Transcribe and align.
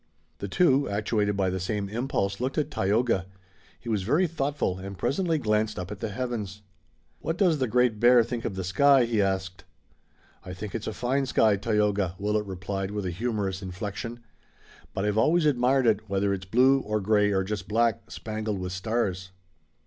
The 0.39 0.47
two, 0.47 0.89
actuated 0.89 1.37
by 1.37 1.51
the 1.51 1.59
same 1.59 1.87
impulse, 1.87 2.39
looked 2.39 2.57
at 2.57 2.71
Tayoga. 2.71 3.27
He 3.79 3.87
was 3.87 4.01
very 4.01 4.25
thoughtful 4.25 4.79
and 4.79 4.97
presently 4.97 5.37
glanced 5.37 5.77
up 5.77 5.91
at 5.91 5.99
the 5.99 6.09
heavens. 6.09 6.63
"What 7.19 7.37
does 7.37 7.59
the 7.59 7.67
Great 7.67 7.99
Bear 7.99 8.23
think 8.23 8.43
of 8.43 8.55
the 8.55 8.63
sky?" 8.63 9.05
he 9.05 9.21
asked. 9.21 9.63
"I 10.43 10.53
think 10.55 10.73
it's 10.73 10.87
a 10.87 10.91
fine 10.93 11.27
sky, 11.27 11.55
Tayoga," 11.55 12.15
Willet 12.17 12.47
replied 12.47 12.89
with 12.89 13.05
a 13.05 13.11
humorous 13.11 13.61
inflection. 13.61 14.21
"But 14.95 15.05
I've 15.05 15.19
always 15.19 15.45
admired 15.45 15.85
it, 15.85 16.09
whether 16.09 16.33
it's 16.33 16.45
blue 16.45 16.79
or 16.79 16.99
gray 16.99 17.29
or 17.29 17.43
just 17.43 17.67
black, 17.67 18.09
spangled 18.09 18.57
with 18.59 18.71
stars." 18.71 19.29